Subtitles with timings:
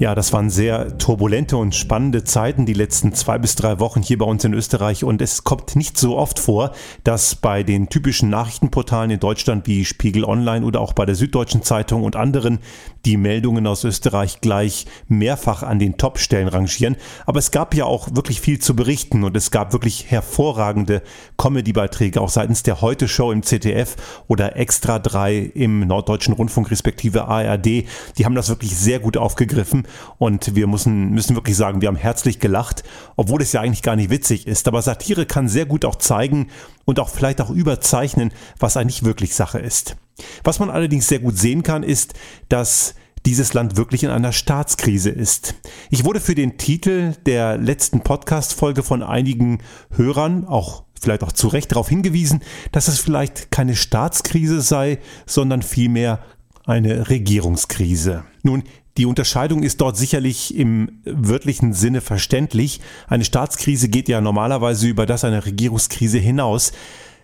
[0.00, 4.16] Ja, das waren sehr turbulente und spannende Zeiten, die letzten zwei bis drei Wochen hier
[4.16, 5.02] bei uns in Österreich.
[5.02, 6.70] Und es kommt nicht so oft vor,
[7.02, 11.64] dass bei den typischen Nachrichtenportalen in Deutschland wie Spiegel Online oder auch bei der Süddeutschen
[11.64, 12.60] Zeitung und anderen
[13.06, 16.96] die Meldungen aus Österreich gleich mehrfach an den Top-Stellen rangieren.
[17.26, 21.02] Aber es gab ja auch wirklich viel zu berichten und es gab wirklich hervorragende
[21.38, 23.96] Comedy-Beiträge auch seitens der Heute-Show im ZDF
[24.28, 27.66] oder Extra 3 im Norddeutschen Rundfunk respektive ARD.
[27.66, 29.87] Die haben das wirklich sehr gut aufgegriffen
[30.18, 32.84] und wir müssen, müssen wirklich sagen, wir haben herzlich gelacht,
[33.16, 34.68] obwohl es ja eigentlich gar nicht witzig ist.
[34.68, 36.48] Aber Satire kann sehr gut auch zeigen
[36.84, 39.96] und auch vielleicht auch überzeichnen, was eigentlich wirklich Sache ist.
[40.44, 42.14] Was man allerdings sehr gut sehen kann, ist,
[42.48, 42.94] dass
[43.26, 45.54] dieses Land wirklich in einer Staatskrise ist.
[45.90, 49.58] Ich wurde für den Titel der letzten Podcast-Folge von einigen
[49.90, 55.62] Hörern, auch vielleicht auch zu Recht darauf hingewiesen, dass es vielleicht keine Staatskrise sei, sondern
[55.62, 56.20] vielmehr
[56.68, 58.24] eine Regierungskrise.
[58.42, 58.62] Nun,
[58.98, 62.80] die Unterscheidung ist dort sicherlich im wörtlichen Sinne verständlich.
[63.06, 66.72] Eine Staatskrise geht ja normalerweise über das einer Regierungskrise hinaus.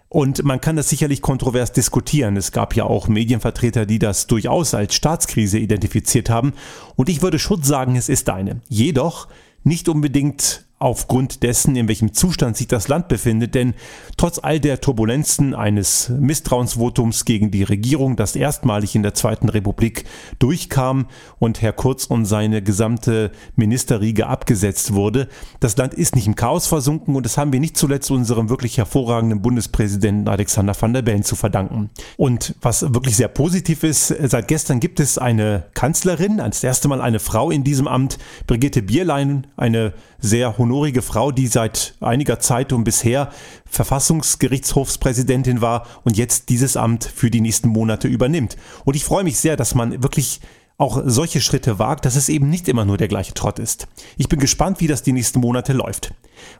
[0.08, 2.36] Und man kann das sicherlich kontrovers diskutieren.
[2.36, 6.52] Es gab ja auch Medienvertreter, die das durchaus als Staatskrise identifiziert haben.
[6.94, 8.60] Und ich würde schon sagen, es ist eine.
[8.68, 9.28] Jedoch
[9.64, 13.54] nicht unbedingt aufgrund dessen, in welchem Zustand sich das Land befindet.
[13.54, 13.72] Denn
[14.18, 20.04] trotz all der Turbulenzen eines Misstrauensvotums gegen die Regierung, das erstmalig in der Zweiten Republik
[20.38, 21.06] durchkam
[21.38, 26.66] und Herr Kurz und seine gesamte Ministerriege abgesetzt wurde, das Land ist nicht im Chaos
[26.66, 31.24] versunken und das haben wir nicht zuletzt unserem wirklich hervorragenden Bundespräsidenten Alexander van der Bellen
[31.24, 31.88] zu verdanken.
[32.18, 37.00] Und was wirklich sehr positiv ist, seit gestern gibt es eine Kanzlerin, als erste Mal
[37.00, 42.72] eine Frau in diesem Amt, Brigitte Bierlein, eine sehr honorige Frau, die seit einiger Zeit
[42.72, 43.30] und bisher
[43.66, 48.56] Verfassungsgerichtshofspräsidentin war und jetzt dieses Amt für die nächsten Monate übernimmt.
[48.84, 50.40] Und ich freue mich sehr, dass man wirklich
[50.76, 53.86] auch solche Schritte wagt, dass es eben nicht immer nur der gleiche Trott ist.
[54.16, 56.12] Ich bin gespannt, wie das die nächsten Monate läuft.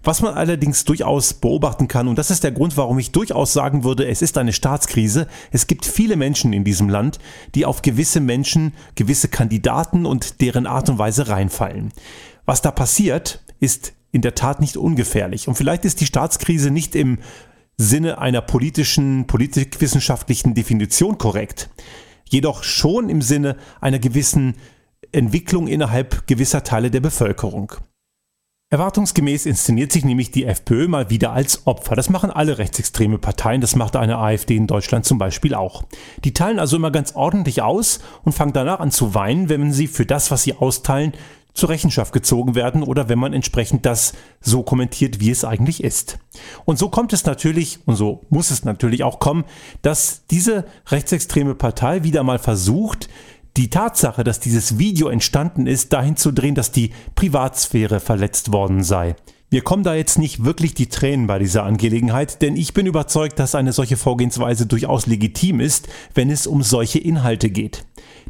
[0.04, 3.82] Was man allerdings durchaus beobachten kann, und das ist der Grund, warum ich durchaus sagen
[3.82, 7.18] würde, es ist eine Staatskrise, es gibt viele Menschen in diesem Land,
[7.56, 11.92] die auf gewisse Menschen, gewisse Kandidaten und deren Art und Weise reinfallen.
[12.46, 15.48] Was da passiert, ist in der Tat nicht ungefährlich.
[15.48, 17.18] Und vielleicht ist die Staatskrise nicht im
[17.76, 21.68] Sinne einer politischen, politikwissenschaftlichen Definition korrekt,
[22.28, 24.54] jedoch schon im Sinne einer gewissen
[25.10, 27.72] Entwicklung innerhalb gewisser Teile der Bevölkerung.
[28.70, 31.96] Erwartungsgemäß inszeniert sich nämlich die FPÖ mal wieder als Opfer.
[31.96, 35.82] Das machen alle rechtsextreme Parteien, das macht eine AfD in Deutschland zum Beispiel auch.
[36.24, 39.88] Die teilen also immer ganz ordentlich aus und fangen danach an zu weinen, wenn sie
[39.88, 41.12] für das, was sie austeilen,
[41.54, 46.18] zur Rechenschaft gezogen werden oder wenn man entsprechend das so kommentiert, wie es eigentlich ist.
[46.64, 49.44] Und so kommt es natürlich, und so muss es natürlich auch kommen,
[49.80, 53.08] dass diese rechtsextreme Partei wieder mal versucht,
[53.56, 58.82] die Tatsache, dass dieses Video entstanden ist, dahin zu drehen, dass die Privatsphäre verletzt worden
[58.82, 59.14] sei.
[59.54, 63.38] Mir kommen da jetzt nicht wirklich die Tränen bei dieser Angelegenheit, denn ich bin überzeugt,
[63.38, 67.84] dass eine solche Vorgehensweise durchaus legitim ist, wenn es um solche Inhalte geht.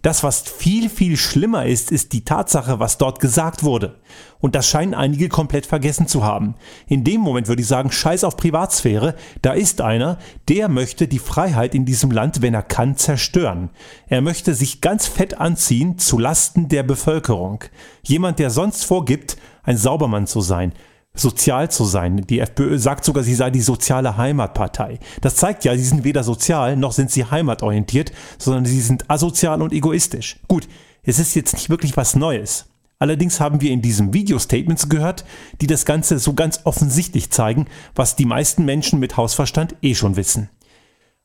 [0.04, 3.94] Das, was viel, viel schlimmer ist, ist die Tatsache, was dort gesagt wurde.
[4.38, 6.56] Und das scheinen einige komplett vergessen zu haben.
[6.86, 10.18] In dem Moment würde ich sagen, scheiß auf Privatsphäre, da ist einer,
[10.50, 13.70] der möchte die Freiheit in diesem Land, wenn er kann, zerstören.
[14.06, 17.64] Er möchte sich ganz fett anziehen zu Lasten der Bevölkerung.
[18.02, 20.74] Jemand, der sonst vorgibt, ein Saubermann zu sein
[21.14, 22.26] sozial zu sein.
[22.26, 24.98] Die FPÖ sagt sogar, sie sei die soziale Heimatpartei.
[25.20, 29.62] Das zeigt ja, sie sind weder sozial noch sind sie heimatorientiert, sondern sie sind asozial
[29.62, 30.40] und egoistisch.
[30.48, 30.68] Gut,
[31.02, 32.66] es ist jetzt nicht wirklich was Neues.
[32.98, 35.24] Allerdings haben wir in diesem Video Statements gehört,
[35.60, 40.16] die das Ganze so ganz offensichtlich zeigen, was die meisten Menschen mit Hausverstand eh schon
[40.16, 40.48] wissen.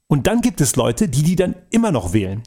[0.07, 2.41] Und dann gibt es Leute, die die dann immer noch wählen.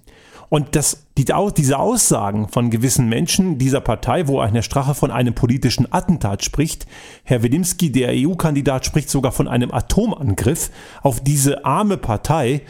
[0.52, 1.24] Und das, die,
[1.56, 6.86] diese Aussagen von gewissen Menschen dieser Partei, wo Herr Strache von einem politischen Attentat spricht,
[7.24, 10.70] Herr Wedimski, der EU-Kandidat, spricht sogar von einem Atomangriff
[11.00, 12.60] auf diese arme Partei,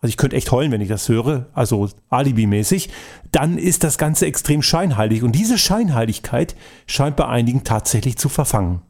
[0.00, 2.90] also ich könnte echt heulen, wenn ich das höre, also alibimäßig,
[3.30, 5.22] dann ist das Ganze extrem scheinheilig.
[5.22, 6.56] Und diese Scheinheiligkeit
[6.88, 8.82] scheint bei einigen tatsächlich zu verfangen.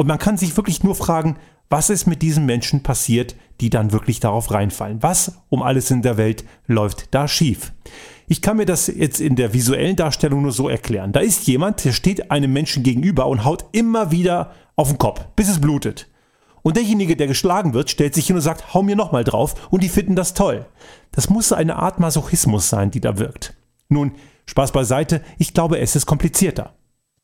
[0.00, 1.36] Und man kann sich wirklich nur fragen,
[1.68, 5.02] was ist mit diesen Menschen passiert, die dann wirklich darauf reinfallen?
[5.02, 7.74] Was um alles in der Welt läuft da schief?
[8.26, 11.12] Ich kann mir das jetzt in der visuellen Darstellung nur so erklären.
[11.12, 15.20] Da ist jemand, der steht einem Menschen gegenüber und haut immer wieder auf den Kopf,
[15.36, 16.08] bis es blutet.
[16.62, 19.82] Und derjenige, der geschlagen wird, stellt sich hin und sagt, hau mir nochmal drauf und
[19.82, 20.64] die finden das toll.
[21.12, 23.52] Das muss eine Art Masochismus sein, die da wirkt.
[23.90, 24.12] Nun,
[24.46, 26.72] Spaß beiseite, ich glaube, es ist komplizierter.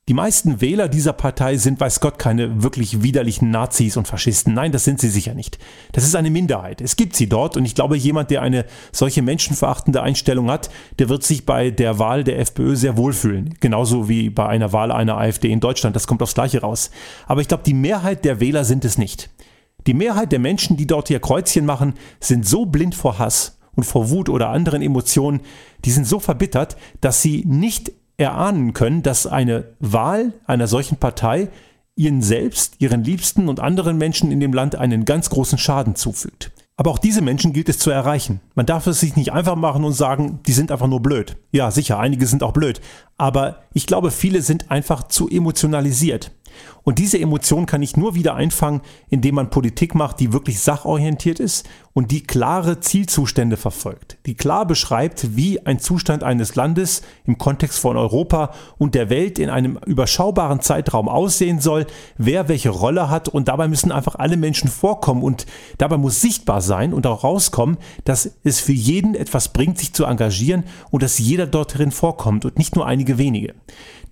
[0.09, 4.55] Die meisten Wähler dieser Partei sind, weiß Gott, keine wirklich widerlichen Nazis und Faschisten.
[4.55, 5.59] Nein, das sind sie sicher nicht.
[5.91, 6.81] Das ist eine Minderheit.
[6.81, 10.71] Es gibt sie dort und ich glaube, jemand, der eine solche menschenverachtende Einstellung hat,
[11.01, 13.57] der wird sich bei der Wahl der FPÖ sehr wohlfühlen.
[13.59, 15.97] Genauso wie bei einer Wahl einer AfD in Deutschland.
[15.97, 16.93] Das kommt aufs Gleiche raus.
[17.27, 19.31] Aber ich glaube, die Mehrheit der Wähler sind es nicht.
[19.89, 23.83] Die Mehrheit der Menschen, die dort ihr Kreuzchen machen, sind so blind vor Hass und
[23.83, 25.41] vor Wut oder anderen Emotionen,
[25.85, 31.49] die sind so verbittert, dass sie nicht erahnen können, dass eine Wahl einer solchen Partei
[31.97, 36.53] ihnen selbst, ihren Liebsten und anderen Menschen in dem Land einen ganz großen Schaden zufügt.
[36.79, 38.41] Aber auch diese Menschen gilt es zu erreichen.
[38.55, 41.39] Man darf es sich nicht einfach machen und sagen, die sind einfach nur blöd.
[41.51, 42.83] Ja, sicher, einige sind auch blöd.
[43.17, 46.33] Aber ich glaube, viele sind einfach zu emotionalisiert.
[46.83, 51.41] Und diese Emotion kann ich nur wieder einfangen, indem man Politik macht, die wirklich sachorientiert
[51.41, 57.39] ist und die klare Zielzustände verfolgt, die klar beschreibt, wie ein Zustand eines Landes im
[57.39, 61.87] Kontext von Europa und der Welt in einem überschaubaren Zeitraum aussehen soll,
[62.19, 65.47] wer welche Rolle hat und dabei müssen einfach alle Menschen vorkommen und
[65.79, 70.05] dabei muss sichtbar sein und auch rauskommen, dass es für jeden etwas bringt, sich zu
[70.05, 73.55] engagieren und dass jeder dort drin vorkommt und nicht nur einige wenige.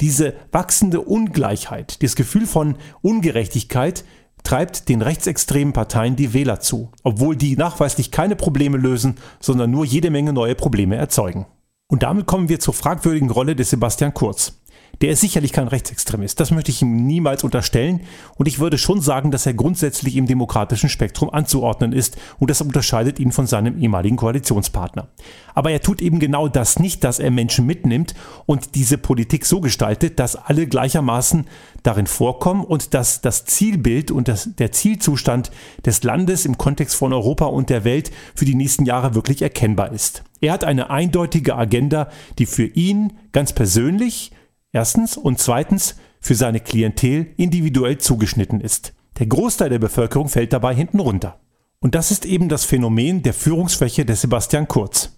[0.00, 4.04] Diese wachsende Ungleichheit, das Gefühl von Ungerechtigkeit
[4.44, 9.84] treibt den rechtsextremen Parteien die Wähler zu, obwohl die nachweislich keine Probleme lösen, sondern nur
[9.84, 11.46] jede Menge neue Probleme erzeugen.
[11.88, 14.60] Und damit kommen wir zur fragwürdigen Rolle des Sebastian Kurz.
[15.00, 18.00] Der ist sicherlich kein Rechtsextremist, das möchte ich ihm niemals unterstellen
[18.36, 22.60] und ich würde schon sagen, dass er grundsätzlich im demokratischen Spektrum anzuordnen ist und das
[22.60, 25.08] unterscheidet ihn von seinem ehemaligen Koalitionspartner.
[25.54, 28.14] Aber er tut eben genau das nicht, dass er Menschen mitnimmt
[28.46, 31.46] und diese Politik so gestaltet, dass alle gleichermaßen
[31.82, 35.50] darin vorkommen und dass das Zielbild und das, der Zielzustand
[35.84, 39.92] des Landes im Kontext von Europa und der Welt für die nächsten Jahre wirklich erkennbar
[39.92, 40.24] ist.
[40.40, 42.08] Er hat eine eindeutige Agenda,
[42.38, 44.32] die für ihn ganz persönlich
[44.74, 48.92] Erstens und zweitens für seine Klientel individuell zugeschnitten ist.
[49.20, 51.38] Der Großteil der Bevölkerung fällt dabei hinten runter.
[51.78, 55.13] Und das ist eben das Phänomen der Führungsschwäche des Sebastian Kurz.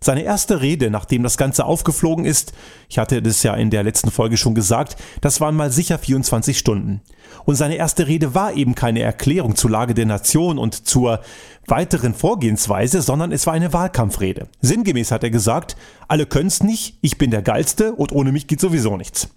[0.00, 2.52] Seine erste Rede, nachdem das Ganze aufgeflogen ist,
[2.88, 6.58] ich hatte das ja in der letzten Folge schon gesagt, das waren mal sicher 24
[6.58, 7.00] Stunden.
[7.44, 11.20] Und seine erste Rede war eben keine Erklärung zur Lage der Nation und zur
[11.66, 14.48] weiteren Vorgehensweise, sondern es war eine Wahlkampfrede.
[14.60, 15.76] Sinngemäß hat er gesagt,
[16.08, 19.28] alle können's nicht, ich bin der Geilste und ohne mich geht sowieso nichts.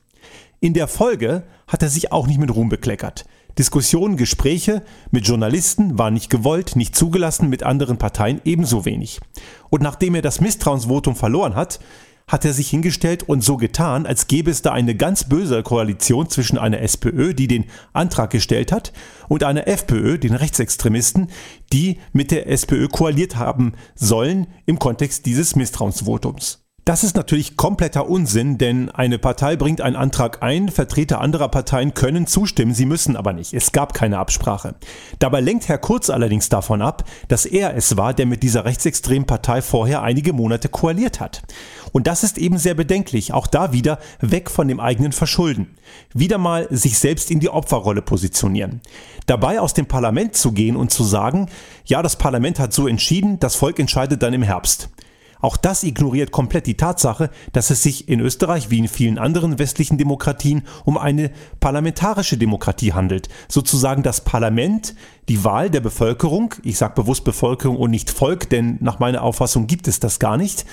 [0.59, 3.25] In der Folge hat er sich auch nicht mit Ruhm bekleckert.
[3.57, 9.19] Diskussionen, Gespräche mit Journalisten waren nicht gewollt, nicht zugelassen, mit anderen Parteien ebenso wenig.
[9.69, 11.79] Und nachdem er das Misstrauensvotum verloren hat,
[12.29, 16.29] hat er sich hingestellt und so getan, als gäbe es da eine ganz böse Koalition
[16.29, 18.93] zwischen einer SPÖ, die den Antrag gestellt hat,
[19.27, 21.29] und einer FPÖ, den Rechtsextremisten,
[21.73, 26.68] die mit der SPÖ koaliert haben sollen im Kontext dieses Misstrauensvotums.
[26.89, 31.93] Das ist natürlich kompletter Unsinn, denn eine Partei bringt einen Antrag ein, Vertreter anderer Parteien
[31.93, 33.53] können zustimmen, sie müssen aber nicht.
[33.53, 34.73] Es gab keine Absprache.
[35.19, 39.27] Dabei lenkt Herr Kurz allerdings davon ab, dass er es war, der mit dieser rechtsextremen
[39.27, 41.43] Partei vorher einige Monate koaliert hat.
[41.91, 45.77] Und das ist eben sehr bedenklich, auch da wieder weg von dem eigenen Verschulden.
[46.15, 48.81] Wieder mal sich selbst in die Opferrolle positionieren.
[49.27, 51.49] Dabei aus dem Parlament zu gehen und zu sagen,
[51.85, 54.89] ja, das Parlament hat so entschieden, das Volk entscheidet dann im Herbst.
[55.41, 59.57] Auch das ignoriert komplett die Tatsache, dass es sich in Österreich wie in vielen anderen
[59.57, 63.29] westlichen Demokratien um eine parlamentarische Demokratie handelt.
[63.47, 64.95] Sozusagen das Parlament,
[65.29, 69.67] die Wahl der Bevölkerung, ich sage bewusst Bevölkerung und nicht Volk, denn nach meiner Auffassung
[69.67, 70.65] gibt es das gar nicht,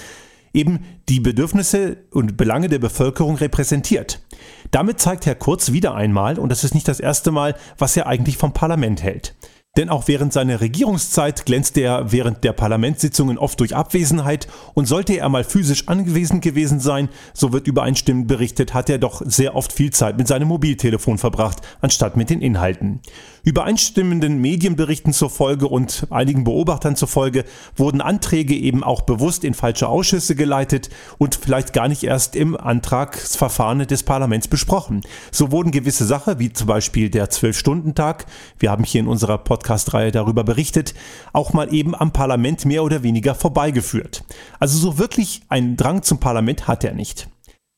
[0.52, 4.22] eben die Bedürfnisse und Belange der Bevölkerung repräsentiert.
[4.70, 8.06] Damit zeigt Herr Kurz wieder einmal, und das ist nicht das erste Mal, was er
[8.06, 9.34] eigentlich vom Parlament hält.
[9.76, 15.14] Denn auch während seiner Regierungszeit glänzte er während der Parlamentssitzungen oft durch Abwesenheit und sollte
[15.14, 19.72] er mal physisch anwesend gewesen sein, so wird übereinstimmend berichtet, hat er doch sehr oft
[19.72, 23.00] viel Zeit mit seinem Mobiltelefon verbracht, anstatt mit den Inhalten.
[23.46, 27.44] Übereinstimmenden Medienberichten zur Folge und einigen Beobachtern zufolge
[27.76, 32.56] wurden Anträge eben auch bewusst in falsche Ausschüsse geleitet und vielleicht gar nicht erst im
[32.56, 35.02] Antragsverfahren des Parlaments besprochen.
[35.30, 38.26] So wurden gewisse Sachen, wie zum Beispiel der Zwölf-Stunden-Tag,
[38.58, 40.94] wir haben hier in unserer Podcast-Reihe darüber berichtet,
[41.32, 44.24] auch mal eben am Parlament mehr oder weniger vorbeigeführt.
[44.58, 47.28] Also so wirklich einen Drang zum Parlament hat er nicht.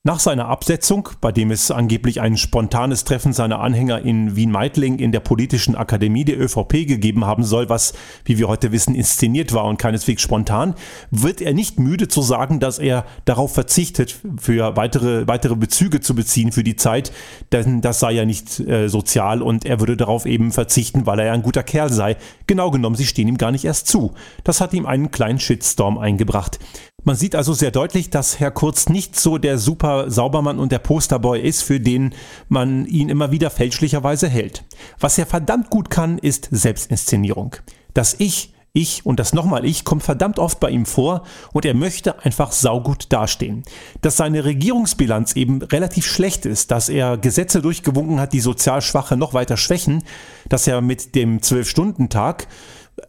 [0.05, 5.11] Nach seiner Absetzung, bei dem es angeblich ein spontanes Treffen seiner Anhänger in Wien-Meidling in
[5.11, 9.65] der politischen Akademie der ÖVP gegeben haben soll, was, wie wir heute wissen, inszeniert war
[9.65, 10.77] und keineswegs spontan,
[11.11, 16.15] wird er nicht müde zu sagen, dass er darauf verzichtet, für weitere, weitere Bezüge zu
[16.15, 17.11] beziehen für die Zeit,
[17.51, 21.27] denn das sei ja nicht äh, sozial und er würde darauf eben verzichten, weil er
[21.27, 22.17] ja ein guter Kerl sei.
[22.47, 24.15] Genau genommen, sie stehen ihm gar nicht erst zu.
[24.45, 26.61] Das hat ihm einen kleinen Shitstorm eingebracht.
[27.09, 30.79] Man sieht also sehr deutlich, dass Herr Kurz nicht so der super Saubermann und der
[30.79, 32.15] Posterboy ist, für den
[32.51, 34.63] man ihn immer wieder fälschlicherweise hält.
[35.01, 37.57] Was er verdammt gut kann, ist Selbstinszenierung.
[37.95, 41.23] Das Ich ich und das nochmal Ich kommt verdammt oft bei ihm vor
[41.53, 43.63] und er möchte einfach saugut dastehen.
[44.03, 49.17] Dass seine Regierungsbilanz eben relativ schlecht ist, dass er Gesetze durchgewunken hat, die sozial Schwache
[49.17, 50.05] noch weiter schwächen,
[50.49, 52.47] dass er mit dem Zwölf-Stunden-Tag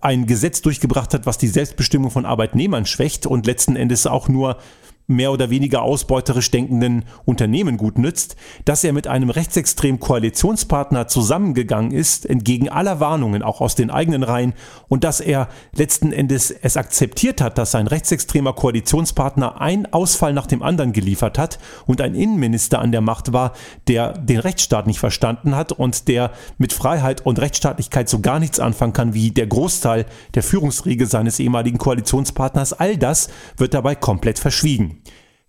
[0.01, 4.57] ein Gesetz durchgebracht hat, was die Selbstbestimmung von Arbeitnehmern schwächt und letzten Endes auch nur
[5.09, 11.91] mehr oder weniger ausbeuterisch denkenden Unternehmen gut nützt, dass er mit einem rechtsextremen Koalitionspartner zusammengegangen
[11.91, 14.53] ist, entgegen aller Warnungen, auch aus den eigenen Reihen,
[14.87, 20.45] und dass er letzten Endes es akzeptiert hat, dass sein rechtsextremer Koalitionspartner ein Ausfall nach
[20.45, 23.53] dem anderen geliefert hat und ein Innenminister an der Macht war,
[23.87, 28.59] der den Rechtsstaat nicht verstanden hat und der mit Freiheit und Rechtsstaatlichkeit so gar nichts
[28.59, 32.73] anfangen kann wie der Großteil der Führungsriege seines ehemaligen Koalitionspartners.
[32.73, 34.98] All das wird dabei komplett verschwiegen.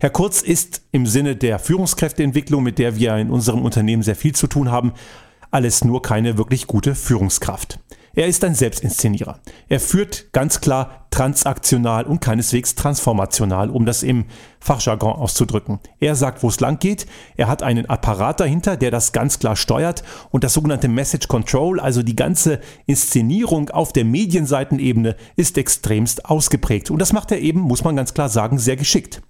[0.01, 4.33] Herr Kurz ist im Sinne der Führungskräfteentwicklung, mit der wir in unserem Unternehmen sehr viel
[4.33, 4.93] zu tun haben,
[5.51, 7.77] alles nur keine wirklich gute Führungskraft.
[8.15, 9.39] Er ist ein Selbstinszenierer.
[9.69, 14.25] Er führt ganz klar transaktional und keineswegs transformational, um das im
[14.59, 15.79] Fachjargon auszudrücken.
[15.99, 17.05] Er sagt, wo es lang geht.
[17.37, 21.79] Er hat einen Apparat dahinter, der das ganz klar steuert und das sogenannte Message Control,
[21.79, 26.89] also die ganze Inszenierung auf der Medienseitenebene, ist extremst ausgeprägt.
[26.89, 29.21] Und das macht er eben, muss man ganz klar sagen, sehr geschickt.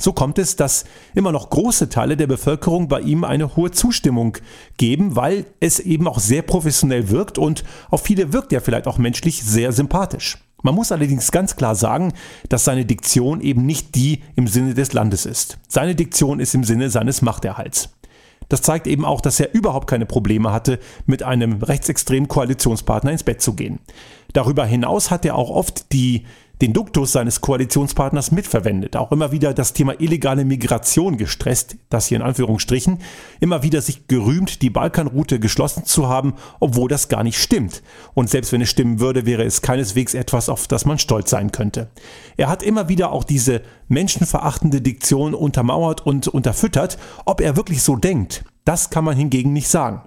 [0.00, 4.38] So kommt es, dass immer noch große Teile der Bevölkerung bei ihm eine hohe Zustimmung
[4.78, 8.96] geben, weil es eben auch sehr professionell wirkt und auf viele wirkt er vielleicht auch
[8.96, 10.38] menschlich sehr sympathisch.
[10.62, 12.14] Man muss allerdings ganz klar sagen,
[12.48, 15.58] dass seine Diktion eben nicht die im Sinne des Landes ist.
[15.68, 17.90] Seine Diktion ist im Sinne seines Machterhalts.
[18.48, 23.22] Das zeigt eben auch, dass er überhaupt keine Probleme hatte, mit einem rechtsextremen Koalitionspartner ins
[23.22, 23.78] Bett zu gehen.
[24.32, 26.26] Darüber hinaus hat er auch oft die
[26.60, 28.96] den Duktus seines Koalitionspartners mitverwendet.
[28.96, 32.98] Auch immer wieder das Thema illegale Migration gestresst, das hier in Anführungsstrichen,
[33.40, 37.82] immer wieder sich gerühmt, die Balkanroute geschlossen zu haben, obwohl das gar nicht stimmt.
[38.14, 41.50] Und selbst wenn es stimmen würde, wäre es keineswegs etwas, auf das man stolz sein
[41.52, 41.88] könnte.
[42.36, 46.98] Er hat immer wieder auch diese menschenverachtende Diktion untermauert und unterfüttert.
[47.24, 50.02] Ob er wirklich so denkt, das kann man hingegen nicht sagen.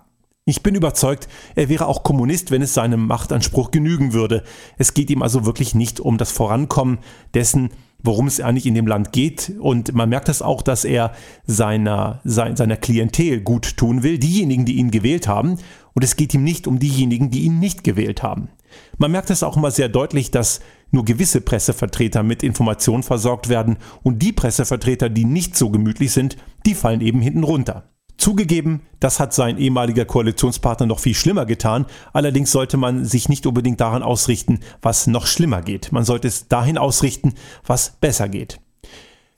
[0.45, 4.43] Ich bin überzeugt, er wäre auch Kommunist, wenn es seinem Machtanspruch genügen würde.
[4.77, 6.97] Es geht ihm also wirklich nicht um das Vorankommen
[7.33, 7.69] dessen,
[8.03, 9.53] worum es eigentlich in dem Land geht.
[9.59, 11.13] Und man merkt das auch, dass er
[11.45, 15.59] seiner, seiner Klientel gut tun will, diejenigen, die ihn gewählt haben.
[15.93, 18.49] Und es geht ihm nicht um diejenigen, die ihn nicht gewählt haben.
[18.97, 20.59] Man merkt es auch immer sehr deutlich, dass
[20.91, 26.35] nur gewisse Pressevertreter mit Informationen versorgt werden und die Pressevertreter, die nicht so gemütlich sind,
[26.65, 27.93] die fallen eben hinten runter.
[28.17, 33.45] Zugegeben, das hat sein ehemaliger Koalitionspartner noch viel schlimmer getan, allerdings sollte man sich nicht
[33.45, 35.91] unbedingt daran ausrichten, was noch schlimmer geht.
[35.91, 37.33] Man sollte es dahin ausrichten,
[37.65, 38.59] was besser geht.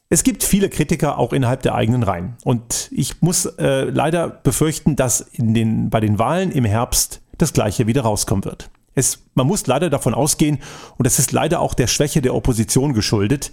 [0.09, 2.35] Es gibt viele Kritiker auch innerhalb der eigenen Reihen.
[2.43, 7.87] Und ich muss äh, leider befürchten, dass den, bei den Wahlen im Herbst das Gleiche
[7.87, 8.69] wieder rauskommen wird.
[8.93, 10.59] Es, man muss leider davon ausgehen,
[10.97, 13.51] und es ist leider auch der Schwäche der Opposition geschuldet,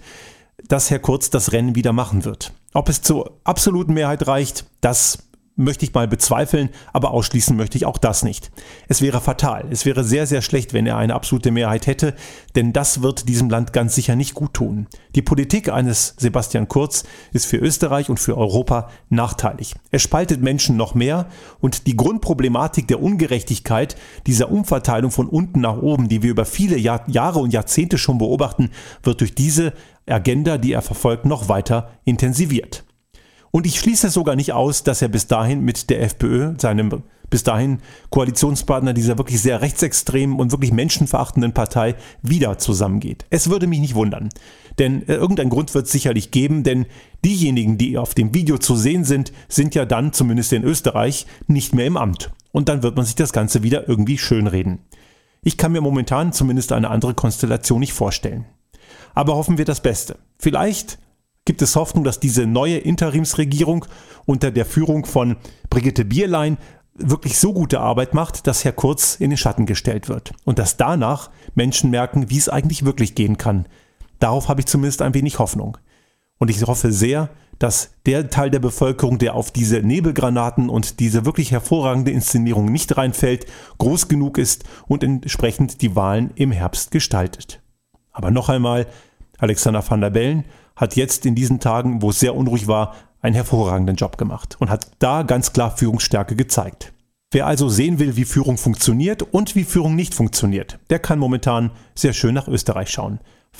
[0.67, 2.53] dass Herr Kurz das Rennen wieder machen wird.
[2.73, 5.19] Ob es zur absoluten Mehrheit reicht, das
[5.55, 8.51] möchte ich mal bezweifeln, aber ausschließen möchte ich auch das nicht.
[8.87, 9.65] Es wäre fatal.
[9.69, 12.15] Es wäre sehr, sehr schlecht, wenn er eine absolute Mehrheit hätte,
[12.55, 14.87] denn das wird diesem Land ganz sicher nicht gut tun.
[15.15, 19.75] Die Politik eines Sebastian Kurz ist für Österreich und für Europa nachteilig.
[19.91, 21.27] Er spaltet Menschen noch mehr
[21.59, 23.95] und die Grundproblematik der Ungerechtigkeit,
[24.25, 28.17] dieser Umverteilung von unten nach oben, die wir über viele Jahr, Jahre und Jahrzehnte schon
[28.17, 28.71] beobachten,
[29.03, 29.73] wird durch diese
[30.07, 32.83] Agenda, die er verfolgt, noch weiter intensiviert.
[33.55, 37.43] Und ich schließe sogar nicht aus, dass er bis dahin mit der FPÖ, seinem bis
[37.43, 41.93] dahin Koalitionspartner dieser wirklich sehr rechtsextremen und wirklich menschenverachtenden Partei,
[42.23, 43.25] wieder zusammengeht.
[43.29, 44.29] Es würde mich nicht wundern.
[44.79, 46.87] Denn äh, irgendein Grund wird es sicherlich geben, denn
[47.23, 51.75] diejenigen, die auf dem Video zu sehen sind, sind ja dann, zumindest in Österreich, nicht
[51.75, 52.31] mehr im Amt.
[52.51, 54.79] Und dann wird man sich das Ganze wieder irgendwie schönreden.
[55.43, 58.45] Ich kann mir momentan zumindest eine andere Konstellation nicht vorstellen.
[59.13, 60.17] Aber hoffen wir das Beste.
[60.39, 60.97] Vielleicht
[61.45, 63.85] gibt es Hoffnung, dass diese neue Interimsregierung
[64.25, 65.37] unter der Führung von
[65.69, 66.57] Brigitte Bierlein
[66.95, 70.77] wirklich so gute Arbeit macht, dass Herr Kurz in den Schatten gestellt wird und dass
[70.77, 73.65] danach Menschen merken, wie es eigentlich wirklich gehen kann.
[74.19, 75.77] Darauf habe ich zumindest ein wenig Hoffnung.
[76.37, 81.25] Und ich hoffe sehr, dass der Teil der Bevölkerung, der auf diese Nebelgranaten und diese
[81.25, 83.45] wirklich hervorragende Inszenierung nicht reinfällt,
[83.77, 87.61] groß genug ist und entsprechend die Wahlen im Herbst gestaltet.
[88.11, 88.87] Aber noch einmal,
[89.37, 90.45] Alexander van der Bellen
[90.75, 94.69] hat jetzt in diesen Tagen, wo es sehr unruhig war, einen hervorragenden Job gemacht und
[94.69, 96.93] hat da ganz klar Führungsstärke gezeigt.
[97.31, 101.71] Wer also sehen will, wie Führung funktioniert und wie Führung nicht funktioniert, der kann momentan
[101.95, 103.19] sehr schön nach Österreich schauen.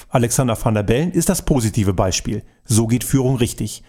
[0.09, 2.43] Alexander van der Bellen ist das positive Beispiel.
[2.65, 3.83] So geht Führung richtig.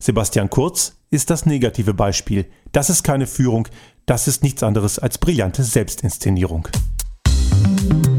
[0.00, 2.46] Sebastian Kurz ist das negative Beispiel.
[2.72, 3.68] Das ist keine Führung,
[4.06, 6.68] das ist nichts anderes als brillante Selbstinszenierung.
[7.64, 8.13] Musik